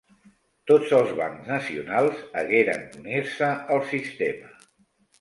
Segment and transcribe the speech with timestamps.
[0.71, 4.55] Tots els bancs nacionals hagueren d'unir-se al sistema.